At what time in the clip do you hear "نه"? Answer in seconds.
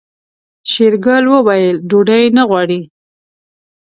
2.37-2.43